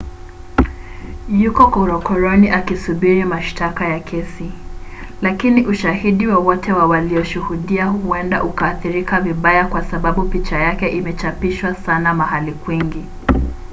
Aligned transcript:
yuko 1.41 1.63
korokoroni 1.73 2.47
akisubiri 2.59 3.23
mashtaka 3.33 3.83
na 3.89 3.99
kesi 3.99 4.47
lakini 5.21 5.65
ushahidi 5.67 6.27
wowote 6.27 6.73
wa 6.73 6.85
walioshuhudia 6.87 7.85
huenda 7.85 8.43
ukaathirika 8.43 9.21
vibaya 9.21 9.67
kwa 9.67 9.83
sababu 9.83 10.21
picha 10.23 10.57
yake 10.59 10.87
imechapishwa 10.89 11.75
sana 11.75 12.13
mahali 12.13 12.51
kwingi 12.53 13.05